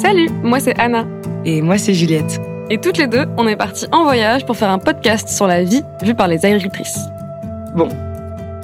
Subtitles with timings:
[0.00, 1.06] Salut, moi c'est Anna.
[1.44, 2.40] Et moi c'est Juliette.
[2.70, 5.62] Et toutes les deux, on est partis en voyage pour faire un podcast sur la
[5.62, 7.00] vie vue par les agricultrices.
[7.76, 7.88] Bon,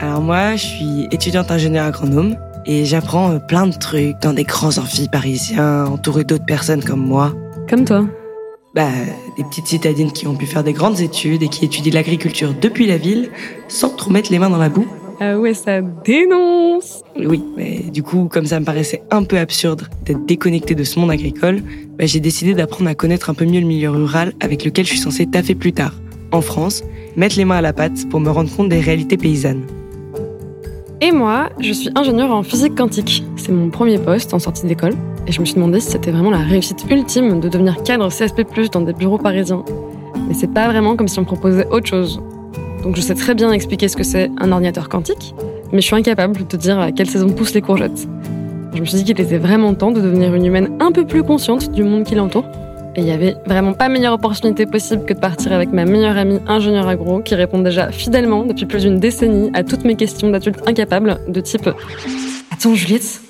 [0.00, 4.42] alors moi je suis étudiante ingénieure agronome et j'apprends euh, plein de trucs dans des
[4.42, 7.32] grands amphis parisiens entourés d'autres personnes comme moi.
[7.68, 8.04] Comme toi
[8.74, 8.88] Bah,
[9.36, 12.86] des petites citadines qui ont pu faire des grandes études et qui étudient l'agriculture depuis
[12.88, 13.30] la ville
[13.68, 14.86] sans trop mettre les mains dans la boue.
[15.22, 19.86] Ah ouais, ça dénonce Oui, mais du coup, comme ça me paraissait un peu absurde
[20.06, 21.60] d'être déconnecté de ce monde agricole,
[21.98, 24.92] bah, j'ai décidé d'apprendre à connaître un peu mieux le milieu rural avec lequel je
[24.92, 25.92] suis censé taffer plus tard,
[26.32, 26.82] en France,
[27.16, 29.66] mettre les mains à la pâte pour me rendre compte des réalités paysannes.
[31.02, 33.22] Et moi, je suis ingénieure en physique quantique.
[33.36, 34.94] C'est mon premier poste en sortie d'école.
[35.26, 38.46] Et je me suis demandé si c'était vraiment la réussite ultime de devenir cadre CSP+,
[38.72, 39.66] dans des bureaux parisiens.
[40.28, 42.22] Mais c'est pas vraiment comme si on proposait autre chose.
[42.82, 45.34] Donc je sais très bien expliquer ce que c'est un ordinateur quantique,
[45.72, 48.08] mais je suis incapable de te dire à quelle saison poussent les courgettes.
[48.74, 51.22] Je me suis dit qu'il était vraiment temps de devenir une humaine un peu plus
[51.22, 52.44] consciente du monde qui l'entoure.
[52.96, 56.16] Et il y avait vraiment pas meilleure opportunité possible que de partir avec ma meilleure
[56.16, 60.28] amie ingénieure agro qui répond déjà fidèlement depuis plus d'une décennie à toutes mes questions
[60.30, 61.70] d'adulte incapable de type
[62.50, 63.20] Attends Juliette,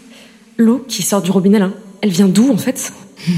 [0.56, 1.60] l'eau qui sort du robinet
[2.02, 2.92] elle vient d'où en fait?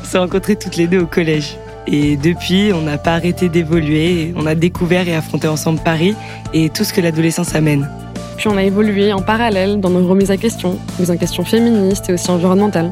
[0.00, 1.56] On s'est rencontrés toutes les deux au collège.
[1.86, 4.32] Et depuis, on n'a pas arrêté d'évoluer.
[4.36, 6.14] On a découvert et affronté ensemble Paris
[6.54, 7.88] et tout ce que l'adolescence amène.
[8.36, 12.08] Puis on a évolué en parallèle dans nos remises à questions, mises en question féministes
[12.08, 12.90] et aussi environnementales.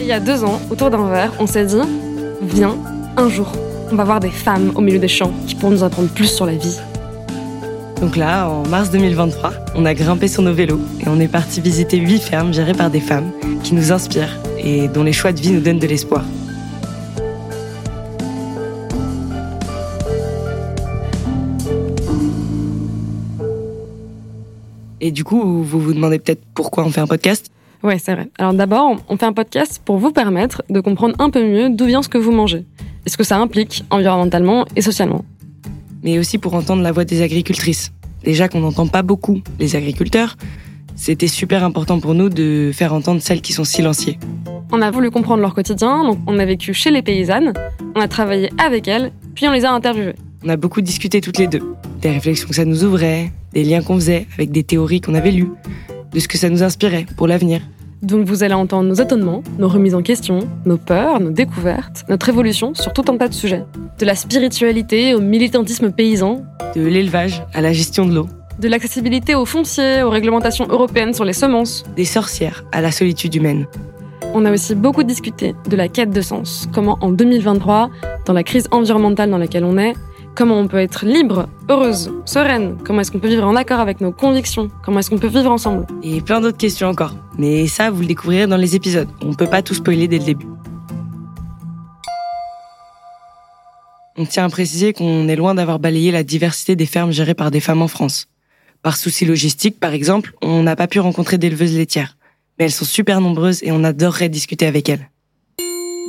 [0.00, 1.80] Il y a deux ans, autour d'un verre, on s'est dit
[2.42, 2.76] Viens,
[3.16, 3.50] un jour,
[3.94, 6.46] on va voir des femmes au milieu des champs qui pourront nous apprendre plus sur
[6.46, 6.80] la vie.
[8.00, 11.60] Donc là, en mars 2023, on a grimpé sur nos vélos et on est parti
[11.60, 13.30] visiter huit fermes gérées par des femmes
[13.62, 16.24] qui nous inspirent et dont les choix de vie nous donnent de l'espoir.
[25.00, 27.52] Et du coup, vous vous demandez peut-être pourquoi on fait un podcast?
[27.84, 28.28] Ouais, c'est vrai.
[28.38, 31.84] Alors d'abord, on fait un podcast pour vous permettre de comprendre un peu mieux d'où
[31.84, 32.64] vient ce que vous mangez
[33.06, 35.24] et ce que ça implique environnementalement et socialement.
[36.02, 37.92] Mais aussi pour entendre la voix des agricultrices.
[38.24, 40.36] Déjà qu'on n'entend pas beaucoup les agriculteurs,
[40.96, 44.18] c'était super important pour nous de faire entendre celles qui sont silenciées.
[44.72, 47.52] On a voulu comprendre leur quotidien, donc on a vécu chez les paysannes,
[47.94, 50.14] on a travaillé avec elles, puis on les a interviewées.
[50.44, 51.62] On a beaucoup discuté toutes les deux,
[52.00, 55.30] des réflexions que ça nous ouvrait, des liens qu'on faisait avec des théories qu'on avait
[55.30, 55.50] lues,
[56.12, 57.60] de ce que ça nous inspirait pour l'avenir.
[58.02, 62.28] Donc vous allez entendre nos étonnements, nos remises en question, nos peurs, nos découvertes, notre
[62.28, 63.64] évolution sur tout un tas de sujets.
[63.98, 66.44] De la spiritualité au militantisme paysan,
[66.74, 68.28] De l'élevage à la gestion de l'eau,
[68.58, 71.84] de l'accessibilité aux fonciers, aux réglementations européennes sur les semences.
[71.96, 73.66] des sorcières à la solitude humaine.
[74.34, 77.90] On a aussi beaucoup discuté de la quête de sens, comment en 2023,
[78.26, 79.94] dans la crise environnementale dans laquelle on est,
[80.34, 84.00] comment on peut être libre, heureuse, sereine, comment est-ce qu'on peut vivre en accord avec
[84.00, 85.86] nos convictions, comment est-ce qu'on peut vivre ensemble?
[86.02, 87.14] Et plein d'autres questions encore.
[87.38, 89.08] Mais ça, vous le découvrirez dans les épisodes.
[89.22, 90.46] On peut pas tout spoiler dès le début.
[94.16, 97.50] On tient à préciser qu'on est loin d'avoir balayé la diversité des fermes gérées par
[97.50, 98.26] des femmes en France.
[98.82, 102.16] Par souci logistique, par exemple, on n'a pas pu rencontrer d'éleveuses laitières.
[102.58, 105.10] Mais elles sont super nombreuses et on adorerait discuter avec elles.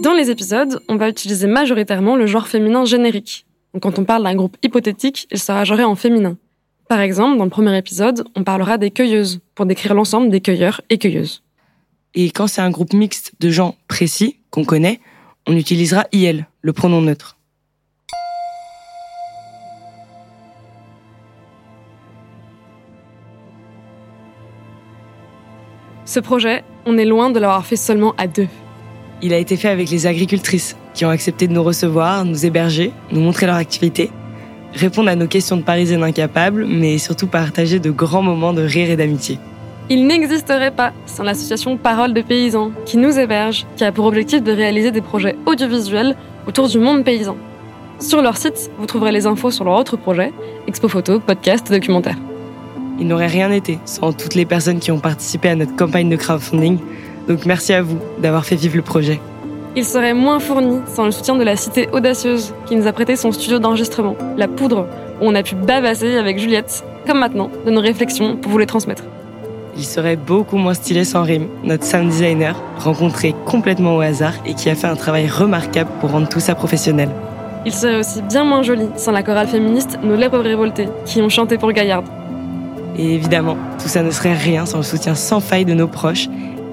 [0.03, 3.46] Dans les épisodes, on va utiliser majoritairement le genre féminin générique.
[3.75, 6.38] Donc quand on parle d'un groupe hypothétique, il sera genré en féminin.
[6.88, 10.80] Par exemple, dans le premier épisode, on parlera des cueilleuses, pour décrire l'ensemble des cueilleurs
[10.90, 11.44] et cueilleuses.
[12.14, 15.02] Et quand c'est un groupe mixte de gens précis, qu'on connaît,
[15.46, 17.35] on utilisera IL, le pronom neutre.
[26.06, 28.47] Ce projet, on est loin de l'avoir fait seulement à deux.
[29.22, 32.91] Il a été fait avec les agricultrices qui ont accepté de nous recevoir, nous héberger,
[33.11, 34.09] nous montrer leur activité,
[34.73, 38.90] répondre à nos questions de parisiennes incapables, mais surtout partager de grands moments de rire
[38.90, 39.37] et d'amitié.
[39.90, 44.41] Il n'existerait pas sans l'association Parole de paysans, qui nous héberge, qui a pour objectif
[44.41, 46.16] de réaliser des projets audiovisuels
[46.47, 47.37] autour du monde paysan.
[47.99, 50.34] Sur leur site, vous trouverez les infos sur leurs autres projets,
[50.67, 52.17] expo photos, podcasts, documentaires.
[52.99, 56.16] Il n'aurait rien été sans toutes les personnes qui ont participé à notre campagne de
[56.16, 56.79] crowdfunding,
[57.28, 59.20] donc merci à vous d'avoir fait vivre le projet.
[59.77, 63.17] Il serait moins fourni sans le soutien de la Cité Audacieuse, qui nous a prêté
[63.17, 64.87] son studio d'enregistrement, La Poudre,
[65.19, 68.67] où on a pu bavasser avec Juliette, comme maintenant, de nos réflexions pour vous les
[68.67, 69.03] transmettre.
[69.75, 74.53] Il serait beaucoup moins stylé sans Rim, notre sound designer, rencontré complètement au hasard et
[74.53, 77.09] qui a fait un travail remarquable pour rendre tout ça professionnel.
[77.66, 81.27] Il serait aussi bien moins joli sans la chorale féministe Nos Lèvres Révoltées, qui ont
[81.27, 82.03] chanté pour Gaillard.
[82.97, 86.29] Et évidemment, tout ça ne serait rien sans le soutien sans faille de nos proches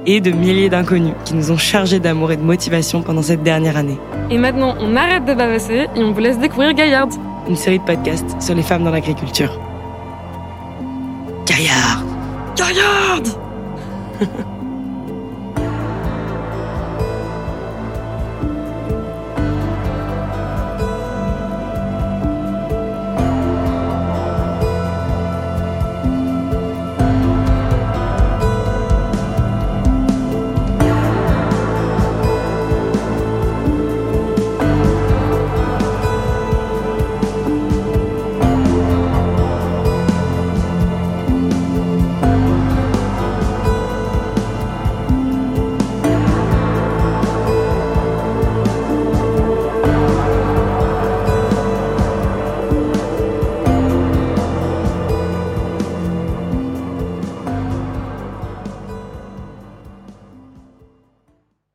[0.06, 3.76] et de milliers d'inconnus qui nous ont chargés d'amour et de motivation pendant cette dernière
[3.76, 3.99] année.
[4.31, 7.08] Et maintenant, on arrête de bavasser et on vous laisse découvrir Gaillard,
[7.49, 9.58] une série de podcasts sur les femmes dans l'agriculture.
[11.46, 12.02] Gaillard
[12.56, 13.22] Gaillard